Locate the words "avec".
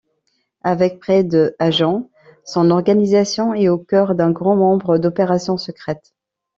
0.63-0.99